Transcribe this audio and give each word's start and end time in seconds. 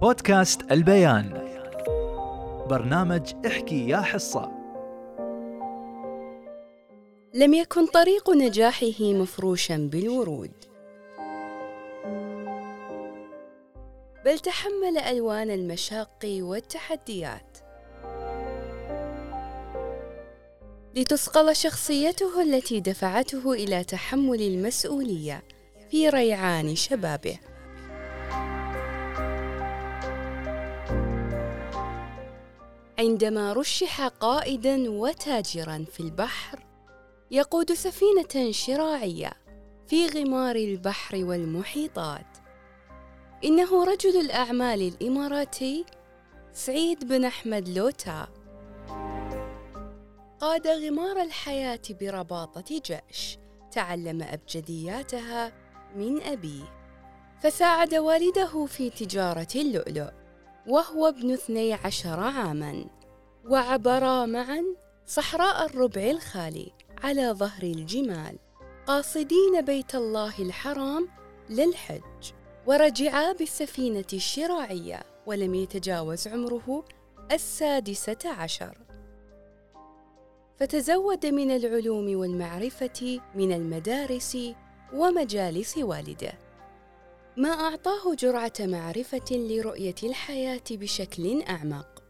بودكاست 0.00 0.72
البيان. 0.72 1.30
برنامج 2.70 3.32
احكي 3.46 3.88
يا 3.88 4.00
حصة. 4.00 4.50
لم 7.34 7.54
يكن 7.54 7.86
طريق 7.86 8.30
نجاحه 8.30 9.00
مفروشا 9.00 9.76
بالورود. 9.76 10.52
بل 14.24 14.38
تحمل 14.38 14.98
ألوان 14.98 15.50
المشاق 15.50 16.18
والتحديات. 16.24 17.58
لتصقل 20.94 21.56
شخصيته 21.56 22.42
التي 22.42 22.80
دفعته 22.80 23.52
إلى 23.52 23.84
تحمل 23.84 24.42
المسؤولية 24.42 25.42
في 25.90 26.08
ريعان 26.08 26.74
شبابه. 26.74 27.49
عندما 33.00 33.52
رشح 33.52 34.06
قائدا 34.06 34.90
وتاجرا 34.90 35.84
في 35.92 36.00
البحر 36.00 36.66
يقود 37.30 37.72
سفينة 37.72 38.52
شراعية 38.52 39.32
في 39.86 40.06
غمار 40.06 40.56
البحر 40.56 41.24
والمحيطات. 41.24 42.26
إنه 43.44 43.84
رجل 43.84 44.20
الأعمال 44.20 44.82
الإماراتي 44.82 45.84
سعيد 46.52 47.08
بن 47.08 47.24
أحمد 47.24 47.68
لوتا. 47.68 48.28
قاد 50.40 50.66
غمار 50.66 51.22
الحياة 51.22 51.82
برباطة 52.00 52.80
جأش 52.84 53.38
تعلم 53.72 54.22
أبجدياتها 54.22 55.52
من 55.96 56.22
أبيه 56.22 56.80
فساعد 57.42 57.94
والده 57.94 58.66
في 58.66 58.90
تجارة 58.90 59.48
اللؤلؤ. 59.54 60.19
وهو 60.70 61.08
ابن 61.08 61.32
اثني 61.32 61.72
عشر 61.72 62.20
عاما 62.20 62.84
وعبرا 63.48 64.26
معا 64.26 64.64
صحراء 65.06 65.66
الربع 65.66 66.02
الخالي 66.02 66.72
على 67.02 67.30
ظهر 67.32 67.62
الجمال 67.62 68.38
قاصدين 68.86 69.60
بيت 69.60 69.94
الله 69.94 70.38
الحرام 70.38 71.08
للحج. 71.50 72.32
ورجعا 72.66 73.32
بالسفينة 73.32 74.04
الشراعية 74.12 75.02
ولم 75.26 75.54
يتجاوز 75.54 76.28
عمره 76.28 76.84
السادسة 77.32 78.18
عشر. 78.24 78.78
فتزود 80.56 81.26
من 81.26 81.50
العلوم 81.50 82.16
والمعرفة 82.16 83.20
من 83.34 83.52
المدارس 83.52 84.38
ومجالس 84.92 85.78
والده. 85.78 86.49
ما 87.36 87.48
أعطاه 87.48 88.14
جرعة 88.14 88.52
معرفة 88.60 89.30
لرؤية 89.30 89.94
الحياة 90.02 90.62
بشكل 90.70 91.42
أعمق. 91.42 92.02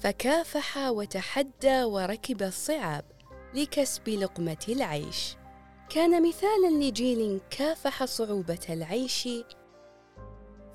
فكافح 0.00 0.76
وتحدى 0.76 1.82
وركب 1.84 2.42
الصعاب 2.42 3.04
لكسب 3.54 4.08
لقمة 4.08 4.66
العيش. 4.68 5.36
كان 5.88 6.28
مثالا 6.28 6.70
لجيل 6.70 7.40
كافح 7.50 8.04
صعوبة 8.04 8.58
العيش 8.70 9.28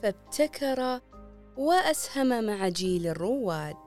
فابتكر 0.04 1.02
وأسهم 1.58 2.44
مع 2.44 2.68
جيل 2.68 3.08
الرواد. 3.08 3.78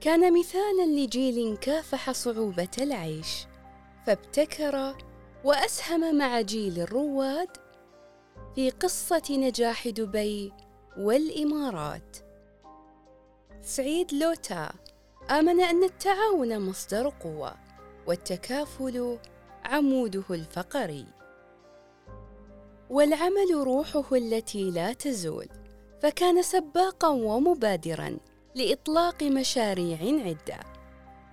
كان 0.00 0.38
مثالا 0.38 0.86
لجيل 0.86 1.56
كافح 1.56 2.10
صعوبة 2.10 2.68
العيش 2.78 3.46
فابتكر 4.06 4.94
وأسهم 5.44 6.18
مع 6.18 6.40
جيل 6.40 6.80
الرواد. 6.80 7.65
في 8.56 8.70
قصة 8.70 9.22
نجاح 9.30 9.88
دبي 9.88 10.52
والإمارات. 10.98 12.16
سعيد 13.62 14.12
لوتا 14.12 14.70
آمن 15.30 15.60
أن 15.60 15.84
التعاون 15.84 16.60
مصدر 16.60 17.08
قوة 17.08 17.54
والتكافل 18.06 19.18
عموده 19.64 20.24
الفقري. 20.30 21.06
والعمل 22.90 23.50
روحه 23.54 24.04
التي 24.12 24.70
لا 24.70 24.92
تزول 24.92 25.48
فكان 26.02 26.42
سباقا 26.42 27.08
ومبادرا 27.08 28.18
لإطلاق 28.54 29.22
مشاريع 29.22 29.98
عدة. 30.00 30.60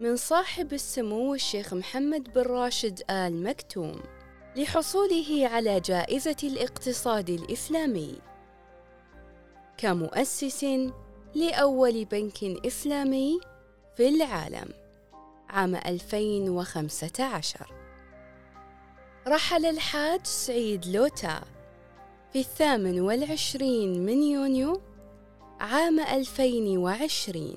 من 0.00 0.16
صاحب 0.16 0.72
السمو 0.72 1.34
الشيخ 1.34 1.74
محمد 1.74 2.32
بن 2.32 2.42
راشد 2.42 3.02
آل 3.10 3.42
مكتوم 3.42 4.02
لحصوله 4.56 5.48
على 5.48 5.80
جائزة 5.80 6.36
الاقتصاد 6.42 7.30
الإسلامي. 7.30 8.33
كمؤسس 9.76 10.64
لأول 11.34 12.04
بنك 12.04 12.44
إسلامي 12.66 13.40
في 13.96 14.08
العالم 14.08 14.68
عام 15.48 15.74
2015 15.74 17.72
رحل 19.28 19.66
الحاج 19.66 20.26
سعيد 20.26 20.86
لوتا 20.86 21.40
في 22.32 22.38
الثامن 22.38 23.00
والعشرين 23.00 24.06
من 24.06 24.22
يونيو 24.22 24.80
عام 25.60 26.00
2020 26.00 27.56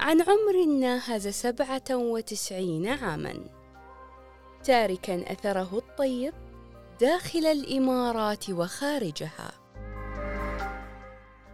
عن 0.00 0.20
عمر 0.20 0.64
ناهز 0.64 1.28
سبعة 1.28 1.82
وتسعين 1.90 2.86
عاماً. 2.86 3.34
تاركاً 4.64 5.32
أثره 5.32 5.78
الطيب 5.78 6.34
داخل 7.00 7.46
الإمارات 7.46 8.50
وخارجها. 8.50 9.61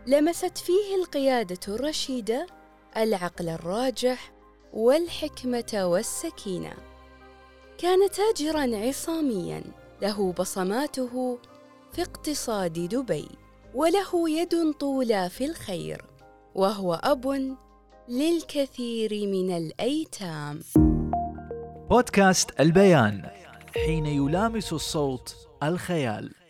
لمست 0.08 0.58
فيه 0.58 0.94
القيادة 1.02 1.74
الرشيدة 1.74 2.46
العقل 2.96 3.48
الراجح 3.48 4.32
والحكمة 4.72 5.72
والسكينة. 5.74 6.72
كان 7.78 7.98
تاجراً 8.10 8.76
عصامياً 8.76 9.62
له 10.02 10.32
بصماته 10.32 11.38
في 11.92 12.02
اقتصاد 12.02 12.72
دبي 12.72 13.28
وله 13.74 14.30
يد 14.30 14.72
طولى 14.72 15.28
في 15.30 15.44
الخير 15.44 16.04
وهو 16.54 16.94
أب 16.94 17.56
للكثير 18.08 19.10
من 19.12 19.56
الأيتام. 19.56 20.60
بودكاست 21.90 22.60
البيان 22.60 23.30
حين 23.74 24.06
يلامس 24.06 24.72
الصوت 24.72 25.36
الخيال. 25.62 26.47